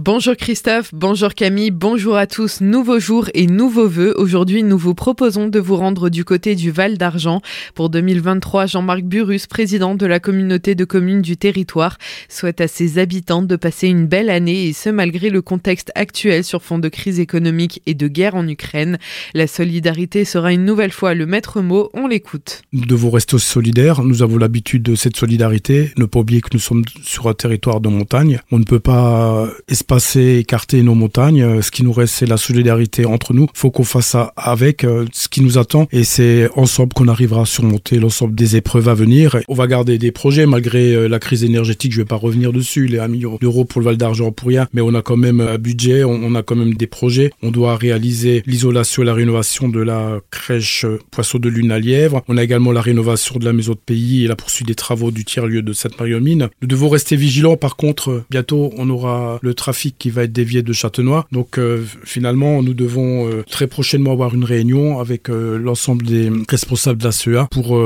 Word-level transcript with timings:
Bonjour 0.00 0.36
Christophe, 0.36 0.90
bonjour 0.94 1.34
Camille, 1.34 1.72
bonjour 1.72 2.16
à 2.16 2.28
tous. 2.28 2.60
Nouveau 2.60 3.00
jour 3.00 3.30
et 3.34 3.48
nouveaux 3.48 3.88
vœux. 3.88 4.14
Aujourd'hui, 4.16 4.62
nous 4.62 4.78
vous 4.78 4.94
proposons 4.94 5.48
de 5.48 5.58
vous 5.58 5.74
rendre 5.74 6.08
du 6.08 6.24
côté 6.24 6.54
du 6.54 6.70
Val 6.70 6.98
d'Argent. 6.98 7.42
Pour 7.74 7.90
2023, 7.90 8.66
Jean-Marc 8.66 9.02
Burus, 9.02 9.48
président 9.48 9.96
de 9.96 10.06
la 10.06 10.20
communauté 10.20 10.76
de 10.76 10.84
communes 10.84 11.20
du 11.20 11.36
territoire, 11.36 11.98
souhaite 12.28 12.60
à 12.60 12.68
ses 12.68 13.00
habitants 13.00 13.42
de 13.42 13.56
passer 13.56 13.88
une 13.88 14.06
belle 14.06 14.30
année 14.30 14.68
et 14.68 14.72
ce 14.72 14.88
malgré 14.88 15.30
le 15.30 15.42
contexte 15.42 15.90
actuel 15.96 16.44
sur 16.44 16.62
fond 16.62 16.78
de 16.78 16.88
crise 16.88 17.18
économique 17.18 17.82
et 17.86 17.94
de 17.94 18.06
guerre 18.06 18.36
en 18.36 18.46
Ukraine. 18.46 18.98
La 19.34 19.48
solidarité 19.48 20.24
sera 20.24 20.52
une 20.52 20.64
nouvelle 20.64 20.92
fois 20.92 21.14
le 21.14 21.26
maître 21.26 21.60
mot. 21.60 21.90
On 21.92 22.06
l'écoute. 22.06 22.62
Nous 22.72 22.86
devons 22.86 23.10
rester 23.10 23.36
solidaires. 23.40 24.04
Nous 24.04 24.22
avons 24.22 24.38
l'habitude 24.38 24.84
de 24.84 24.94
cette 24.94 25.16
solidarité. 25.16 25.90
Ne 25.96 26.04
pas 26.04 26.20
oublier 26.20 26.40
que 26.40 26.50
nous 26.52 26.60
sommes 26.60 26.84
sur 27.02 27.26
un 27.26 27.34
territoire 27.34 27.80
de 27.80 27.88
montagne. 27.88 28.38
On 28.52 28.60
ne 28.60 28.64
peut 28.64 28.78
pas 28.78 29.48
passer, 29.88 30.36
écarter 30.36 30.82
nos 30.82 30.94
montagnes. 30.94 31.42
Euh, 31.42 31.62
ce 31.62 31.70
qui 31.70 31.82
nous 31.82 31.92
reste, 31.92 32.14
c'est 32.14 32.26
la 32.26 32.36
solidarité 32.36 33.06
entre 33.06 33.32
nous. 33.32 33.48
Faut 33.54 33.70
qu'on 33.70 33.84
fasse 33.84 34.08
ça 34.08 34.34
avec 34.36 34.84
euh, 34.84 35.06
ce 35.12 35.28
qui 35.28 35.40
nous 35.40 35.56
attend 35.56 35.88
et 35.90 36.04
c'est 36.04 36.48
ensemble 36.54 36.92
qu'on 36.92 37.08
arrivera 37.08 37.42
à 37.42 37.46
surmonter 37.46 37.98
l'ensemble 37.98 38.34
des 38.34 38.56
épreuves 38.56 38.88
à 38.88 38.94
venir. 38.94 39.38
On 39.48 39.54
va 39.54 39.66
garder 39.66 39.96
des 39.96 40.12
projets 40.12 40.44
malgré 40.44 40.94
euh, 40.94 41.08
la 41.08 41.18
crise 41.18 41.42
énergétique. 41.42 41.92
Je 41.92 42.02
vais 42.02 42.04
pas 42.04 42.16
revenir 42.16 42.52
dessus. 42.52 42.86
Les 42.86 42.98
1 42.98 43.08
million 43.08 43.38
d'euros 43.40 43.64
pour 43.64 43.80
le 43.80 43.86
Val 43.86 43.96
d'Argent 43.96 44.30
pour 44.30 44.48
rien, 44.48 44.68
mais 44.74 44.82
on 44.82 44.94
a 44.94 45.00
quand 45.00 45.16
même 45.16 45.40
un 45.40 45.56
budget, 45.56 46.04
on 46.04 46.34
a 46.34 46.42
quand 46.42 46.56
même 46.56 46.74
des 46.74 46.86
projets. 46.86 47.30
On 47.42 47.50
doit 47.50 47.76
réaliser 47.76 48.42
l'isolation 48.46 49.02
et 49.02 49.06
la 49.06 49.14
rénovation 49.14 49.70
de 49.70 49.80
la 49.80 50.20
crèche 50.30 50.84
Poisson 51.10 51.38
de 51.38 51.48
Lune 51.48 51.72
à 51.72 51.78
Lièvre. 51.78 52.22
On 52.28 52.36
a 52.36 52.44
également 52.44 52.72
la 52.72 52.82
rénovation 52.82 53.38
de 53.38 53.44
la 53.46 53.54
maison 53.54 53.72
de 53.72 53.78
pays 53.78 54.24
et 54.24 54.28
la 54.28 54.36
poursuite 54.36 54.68
des 54.68 54.74
travaux 54.74 55.10
du 55.10 55.24
tiers-lieu 55.24 55.62
de 55.62 55.72
Sainte-Marie-aux-Mines. 55.72 56.48
Nous 56.60 56.68
devons 56.68 56.90
rester 56.90 57.16
vigilants. 57.16 57.56
Par 57.56 57.76
contre, 57.76 58.24
bientôt, 58.30 58.70
on 58.76 58.90
aura 58.90 59.38
le 59.40 59.54
trafic 59.54 59.77
qui 59.98 60.10
va 60.10 60.24
être 60.24 60.32
dévié 60.32 60.62
de 60.62 60.72
Châtenois. 60.72 61.26
Donc 61.32 61.58
euh, 61.58 61.84
finalement, 62.04 62.62
nous 62.62 62.74
devons 62.74 63.28
euh, 63.28 63.42
très 63.48 63.66
prochainement 63.66 64.12
avoir 64.12 64.34
une 64.34 64.44
réunion 64.44 65.00
avec 65.00 65.30
euh, 65.30 65.58
l'ensemble 65.58 66.04
des 66.04 66.30
responsables 66.48 66.98
de 66.98 67.04
la 67.04 67.12
CEA 67.12 67.48
pour 67.50 67.78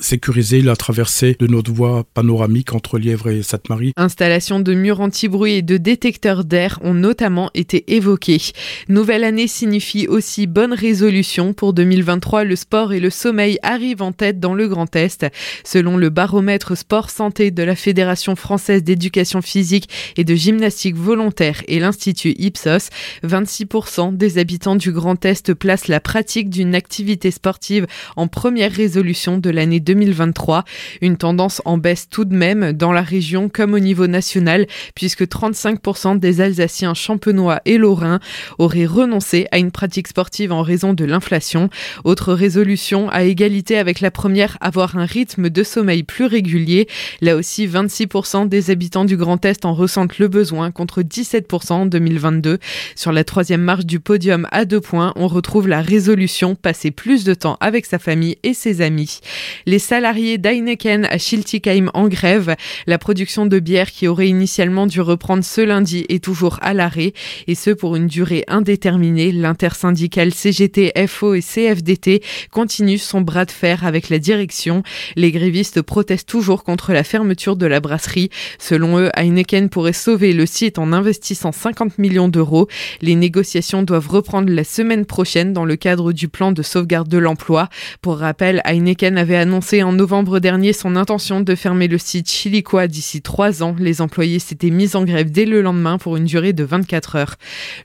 sécuriser 0.00 0.62
la 0.62 0.76
traversée 0.76 1.36
de 1.38 1.46
notre 1.46 1.72
voie 1.72 2.04
panoramique 2.14 2.74
entre 2.74 2.98
Lièvre 2.98 3.28
et 3.28 3.42
Sainte-Marie. 3.42 3.92
Installation 3.96 4.60
de 4.60 4.74
murs 4.74 5.00
anti-bruit 5.00 5.54
et 5.54 5.62
de 5.62 5.76
détecteurs 5.76 6.44
d'air 6.44 6.78
ont 6.82 6.94
notamment 6.94 7.50
été 7.54 7.94
évoqués. 7.94 8.40
Nouvelle 8.88 9.24
année 9.24 9.46
signifie 9.46 10.06
aussi 10.08 10.46
bonne 10.46 10.72
résolution. 10.72 11.52
Pour 11.52 11.72
2023, 11.72 12.44
le 12.44 12.56
sport 12.56 12.92
et 12.92 13.00
le 13.00 13.10
sommeil 13.10 13.58
arrivent 13.62 14.02
en 14.02 14.12
tête 14.12 14.40
dans 14.40 14.54
le 14.54 14.68
Grand 14.68 14.94
Est. 14.96 15.26
Selon 15.64 15.96
le 15.96 16.10
baromètre 16.10 16.76
sport 16.76 17.10
santé 17.10 17.50
de 17.50 17.62
la 17.62 17.76
Fédération 17.76 18.36
française 18.36 18.82
d'éducation 18.82 19.42
physique 19.42 19.88
et 20.16 20.24
de 20.24 20.34
gymnastique 20.34 20.96
volontaire, 21.02 21.62
et 21.68 21.80
l'Institut 21.80 22.34
Ipsos, 22.38 22.88
26% 23.24 24.16
des 24.16 24.38
habitants 24.38 24.76
du 24.76 24.92
Grand 24.92 25.22
Est 25.24 25.52
placent 25.52 25.88
la 25.88 26.00
pratique 26.00 26.48
d'une 26.48 26.74
activité 26.74 27.30
sportive 27.30 27.86
en 28.16 28.28
première 28.28 28.72
résolution 28.72 29.38
de 29.38 29.50
l'année 29.50 29.80
2023. 29.80 30.64
Une 31.00 31.16
tendance 31.16 31.60
en 31.64 31.76
baisse 31.76 32.08
tout 32.08 32.24
de 32.24 32.34
même 32.34 32.72
dans 32.72 32.92
la 32.92 33.02
région 33.02 33.48
comme 33.48 33.74
au 33.74 33.78
niveau 33.80 34.06
national, 34.06 34.66
puisque 34.94 35.24
35% 35.24 36.18
des 36.18 36.40
Alsaciens 36.40 36.94
champenois 36.94 37.60
et 37.64 37.78
lorrains 37.78 38.20
auraient 38.58 38.86
renoncé 38.86 39.46
à 39.50 39.58
une 39.58 39.72
pratique 39.72 40.08
sportive 40.08 40.52
en 40.52 40.62
raison 40.62 40.92
de 40.92 41.04
l'inflation. 41.04 41.68
Autre 42.04 42.32
résolution, 42.32 43.08
à 43.10 43.24
égalité 43.24 43.78
avec 43.78 44.00
la 44.00 44.10
première, 44.10 44.56
avoir 44.60 44.96
un 44.96 45.06
rythme 45.06 45.50
de 45.50 45.62
sommeil 45.62 46.02
plus 46.02 46.26
régulier. 46.26 46.86
Là 47.20 47.36
aussi, 47.36 47.66
26% 47.66 48.48
des 48.48 48.70
habitants 48.70 49.04
du 49.04 49.16
Grand 49.16 49.44
Est 49.44 49.64
en 49.64 49.74
ressentent 49.74 50.18
le 50.18 50.28
besoin 50.28 50.70
contre 50.70 50.91
17% 51.00 51.72
en 51.72 51.86
2022. 51.86 52.58
Sur 52.94 53.12
la 53.12 53.24
troisième 53.24 53.62
marche 53.62 53.86
du 53.86 54.00
podium 54.00 54.46
à 54.52 54.66
deux 54.66 54.80
points, 54.80 55.14
on 55.16 55.28
retrouve 55.28 55.68
la 55.68 55.80
résolution 55.80 56.54
passer 56.54 56.90
plus 56.90 57.24
de 57.24 57.32
temps 57.32 57.56
avec 57.60 57.86
sa 57.86 57.98
famille 57.98 58.36
et 58.42 58.52
ses 58.52 58.82
amis. 58.82 59.20
Les 59.64 59.78
salariés 59.78 60.36
d'Heineken 60.36 61.06
à 61.06 61.18
Schiltigheim 61.18 61.90
en 61.94 62.08
grève. 62.08 62.56
La 62.86 62.98
production 62.98 63.46
de 63.46 63.58
bière 63.58 63.90
qui 63.90 64.08
aurait 64.08 64.28
initialement 64.28 64.86
dû 64.86 65.00
reprendre 65.00 65.44
ce 65.44 65.60
lundi 65.60 66.04
est 66.08 66.22
toujours 66.22 66.58
à 66.60 66.74
l'arrêt 66.74 67.12
et 67.46 67.54
ce 67.54 67.70
pour 67.70 67.96
une 67.96 68.06
durée 68.06 68.44
indéterminée. 68.48 69.32
L'intersyndicale 69.32 70.32
CGT, 70.32 70.92
FO 71.06 71.34
et 71.34 71.42
CFDT 71.42 72.22
continue 72.50 72.98
son 72.98 73.20
bras 73.20 73.44
de 73.44 73.50
fer 73.50 73.84
avec 73.86 74.08
la 74.08 74.18
direction. 74.18 74.82
Les 75.16 75.32
grévistes 75.32 75.82
protestent 75.82 76.28
toujours 76.28 76.64
contre 76.64 76.92
la 76.92 77.04
fermeture 77.04 77.56
de 77.56 77.66
la 77.66 77.80
brasserie. 77.80 78.30
Selon 78.58 78.98
eux, 78.98 79.10
Heineken 79.16 79.68
pourrait 79.68 79.92
sauver 79.92 80.32
le 80.32 80.46
site 80.46 80.78
en 80.78 80.81
investissant 80.90 81.52
50 81.52 81.98
millions 81.98 82.28
d'euros. 82.28 82.66
Les 83.02 83.14
négociations 83.14 83.82
doivent 83.82 84.08
reprendre 84.08 84.50
la 84.50 84.64
semaine 84.64 85.04
prochaine 85.04 85.52
dans 85.52 85.64
le 85.66 85.76
cadre 85.76 86.12
du 86.12 86.28
plan 86.28 86.50
de 86.50 86.62
sauvegarde 86.62 87.08
de 87.08 87.18
l'emploi. 87.18 87.68
Pour 88.00 88.18
rappel, 88.18 88.62
Heineken 88.64 89.18
avait 89.18 89.36
annoncé 89.36 89.82
en 89.82 89.92
novembre 89.92 90.38
dernier 90.40 90.72
son 90.72 90.96
intention 90.96 91.40
de 91.40 91.54
fermer 91.54 91.88
le 91.88 91.98
site 91.98 92.30
chilicois 92.30 92.86
d'ici 92.86 93.22
trois 93.22 93.62
ans. 93.62 93.76
Les 93.78 94.00
employés 94.00 94.38
s'étaient 94.38 94.70
mis 94.70 94.96
en 94.96 95.04
grève 95.04 95.30
dès 95.30 95.44
le 95.44 95.62
lendemain 95.62 95.98
pour 95.98 96.16
une 96.16 96.24
durée 96.24 96.52
de 96.52 96.64
24 96.64 97.16
heures. 97.16 97.36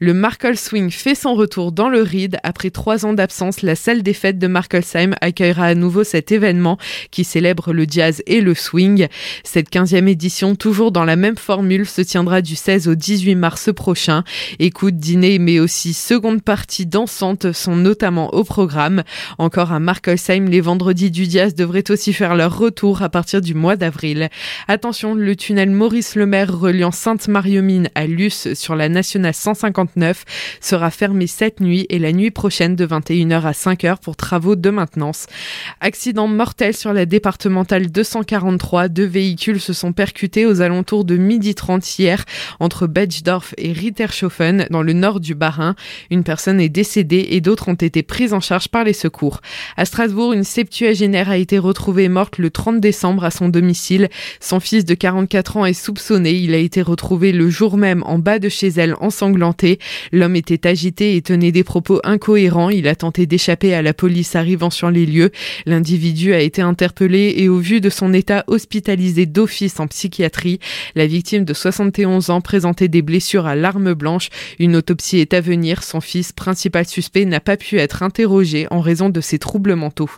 Le 0.00 0.14
Markle 0.14 0.56
Swing 0.56 0.90
fait 0.90 1.14
son 1.14 1.34
retour 1.34 1.72
dans 1.72 1.88
le 1.88 2.02
RID. 2.02 2.38
Après 2.42 2.70
trois 2.70 3.04
ans 3.04 3.12
d'absence, 3.12 3.62
la 3.62 3.74
salle 3.74 4.02
des 4.02 4.12
fêtes 4.12 4.38
de 4.38 4.46
Markelsheim 4.46 5.14
accueillera 5.20 5.66
à 5.66 5.74
nouveau 5.74 6.04
cet 6.04 6.30
événement 6.30 6.78
qui 7.10 7.24
célèbre 7.24 7.72
le 7.72 7.86
jazz 7.88 8.22
et 8.26 8.40
le 8.40 8.54
swing. 8.54 9.08
Cette 9.44 9.70
15e 9.70 10.06
édition, 10.06 10.54
toujours 10.54 10.92
dans 10.92 11.04
la 11.04 11.16
même 11.16 11.36
formule, 11.36 11.86
se 11.86 12.02
tiendra 12.02 12.42
du 12.42 12.56
16 12.56 12.85
au 12.88 12.94
18 12.94 13.34
mars 13.34 13.70
prochain. 13.74 14.24
Écoute, 14.58 14.96
dîner, 14.96 15.38
mais 15.38 15.60
aussi 15.60 15.94
seconde 15.94 16.42
partie 16.42 16.86
dansante 16.86 17.52
sont 17.52 17.76
notamment 17.76 18.34
au 18.34 18.44
programme. 18.44 19.02
Encore 19.38 19.72
à 19.72 19.80
Markelsheim, 19.80 20.46
les 20.48 20.60
vendredis 20.60 21.10
du 21.10 21.26
Diaz 21.26 21.54
devraient 21.54 21.90
aussi 21.90 22.12
faire 22.12 22.34
leur 22.34 22.56
retour 22.58 23.02
à 23.02 23.08
partir 23.08 23.40
du 23.40 23.54
mois 23.54 23.76
d'avril. 23.76 24.28
Attention, 24.68 25.14
le 25.14 25.36
tunnel 25.36 25.70
Maurice 25.70 26.14
Lemaire 26.14 26.56
reliant 26.56 26.90
Sainte-Marie-aux-Mines 26.90 27.88
à 27.94 28.06
Luce 28.06 28.52
sur 28.54 28.76
la 28.76 28.88
nationale 28.88 29.34
159 29.34 30.24
sera 30.60 30.90
fermé 30.90 31.26
cette 31.26 31.60
nuit 31.60 31.86
et 31.88 31.98
la 31.98 32.12
nuit 32.12 32.30
prochaine 32.30 32.76
de 32.76 32.86
21h 32.86 33.42
à 33.42 33.52
5h 33.52 33.98
pour 33.98 34.16
travaux 34.16 34.56
de 34.56 34.70
maintenance. 34.70 35.26
Accident 35.80 36.28
mortel 36.28 36.74
sur 36.74 36.92
la 36.92 37.06
départementale 37.06 37.90
243. 37.90 38.88
Deux 38.88 39.06
véhicules 39.06 39.60
se 39.60 39.72
sont 39.72 39.92
percutés 39.92 40.46
aux 40.46 40.60
alentours 40.60 41.04
de 41.04 41.16
midi 41.16 41.54
30 41.54 41.98
hier 41.98 42.24
entre 42.60 42.75
Betzdorf 42.84 43.54
et 43.56 43.72
Rittershofen 43.72 44.66
dans 44.70 44.82
le 44.82 44.92
nord 44.92 45.20
du 45.20 45.34
Bas-Rhin. 45.34 45.74
Une 46.10 46.24
personne 46.24 46.60
est 46.60 46.68
décédée 46.68 47.28
et 47.30 47.40
d'autres 47.40 47.68
ont 47.68 47.74
été 47.74 48.02
prises 48.02 48.34
en 48.34 48.40
charge 48.40 48.68
par 48.68 48.84
les 48.84 48.92
secours. 48.92 49.40
À 49.78 49.86
Strasbourg, 49.86 50.34
une 50.34 50.44
septuagénaire 50.44 51.30
a 51.30 51.38
été 51.38 51.58
retrouvée 51.58 52.10
morte 52.10 52.36
le 52.36 52.50
30 52.50 52.80
décembre 52.80 53.24
à 53.24 53.30
son 53.30 53.48
domicile. 53.48 54.10
Son 54.40 54.60
fils 54.60 54.84
de 54.84 54.94
44 54.94 55.56
ans 55.56 55.64
est 55.64 55.72
soupçonné. 55.72 56.32
Il 56.32 56.52
a 56.52 56.58
été 56.58 56.82
retrouvé 56.82 57.32
le 57.32 57.48
jour 57.48 57.78
même 57.78 58.02
en 58.02 58.18
bas 58.18 58.38
de 58.38 58.50
chez 58.50 58.68
elle 58.68 58.94
ensanglanté. 59.00 59.78
L'homme 60.12 60.36
était 60.36 60.66
agité 60.66 61.16
et 61.16 61.22
tenait 61.22 61.52
des 61.52 61.64
propos 61.64 62.00
incohérents. 62.04 62.68
Il 62.68 62.88
a 62.88 62.94
tenté 62.94 63.24
d'échapper 63.26 63.72
à 63.74 63.80
la 63.80 63.94
police 63.94 64.36
arrivant 64.36 64.70
sur 64.70 64.90
les 64.90 65.06
lieux. 65.06 65.30
L'individu 65.64 66.34
a 66.34 66.40
été 66.40 66.60
interpellé 66.60 67.34
et 67.36 67.48
au 67.48 67.58
vu 67.58 67.80
de 67.80 67.90
son 67.90 68.12
état 68.12 68.44
hospitalisé 68.48 69.26
d'office 69.26 69.78
en 69.80 69.86
psychiatrie, 69.86 70.58
la 70.94 71.06
victime 71.06 71.44
de 71.44 71.54
71 71.54 72.30
ans 72.30 72.40
présente 72.40 72.65
des 72.72 73.02
blessures 73.02 73.46
à 73.46 73.54
l'arme 73.54 73.94
blanche. 73.94 74.28
Une 74.58 74.76
autopsie 74.76 75.18
est 75.18 75.34
à 75.34 75.40
venir. 75.40 75.82
Son 75.82 76.00
fils, 76.00 76.32
principal 76.32 76.86
suspect, 76.86 77.24
n'a 77.24 77.40
pas 77.40 77.56
pu 77.56 77.78
être 77.78 78.02
interrogé 78.02 78.66
en 78.70 78.80
raison 78.80 79.08
de 79.08 79.20
ses 79.20 79.38
troubles 79.38 79.74
mentaux. 79.74 80.10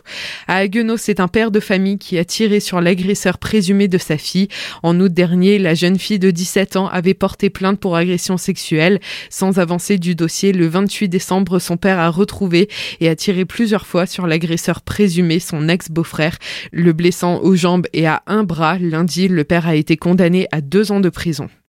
À 0.47 0.57
Haguenau, 0.57 0.97
c'est 0.97 1.19
un 1.19 1.27
père 1.27 1.51
de 1.51 1.59
famille 1.59 1.97
qui 1.97 2.17
a 2.17 2.25
tiré 2.25 2.59
sur 2.59 2.81
l'agresseur 2.81 3.37
présumé 3.37 3.87
de 3.87 3.97
sa 3.97 4.17
fille. 4.17 4.47
En 4.83 4.99
août 4.99 5.13
dernier, 5.13 5.59
la 5.59 5.73
jeune 5.73 5.99
fille 5.99 6.19
de 6.19 6.31
17 6.31 6.75
ans 6.75 6.87
avait 6.87 7.13
porté 7.13 7.49
plainte 7.49 7.79
pour 7.79 7.95
agression 7.95 8.37
sexuelle. 8.37 8.99
Sans 9.29 9.59
avancer 9.59 9.97
du 9.97 10.15
dossier, 10.15 10.51
le 10.51 10.67
28 10.67 11.09
décembre, 11.09 11.59
son 11.59 11.77
père 11.77 11.99
a 11.99 12.09
retrouvé 12.09 12.69
et 12.99 13.09
a 13.09 13.15
tiré 13.15 13.45
plusieurs 13.45 13.85
fois 13.85 14.05
sur 14.05 14.27
l'agresseur 14.27 14.81
présumé, 14.81 15.39
son 15.39 15.67
ex-beau-frère, 15.69 16.37
le 16.71 16.93
blessant 16.93 17.39
aux 17.41 17.55
jambes 17.55 17.87
et 17.93 18.07
à 18.07 18.23
un 18.27 18.43
bras. 18.43 18.77
Lundi, 18.79 19.27
le 19.27 19.43
père 19.43 19.67
a 19.67 19.75
été 19.75 19.97
condamné 19.97 20.47
à 20.51 20.61
deux 20.61 20.91
ans 20.91 20.99
de 20.99 21.09
prison. 21.09 21.49